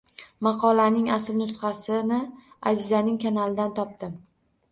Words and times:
Maqolaning 0.45 1.09
asl 1.17 1.35
nusxasini 1.41 2.19
Azizaning 2.71 3.19
kanalidan 3.27 3.79
topdim 3.81 4.17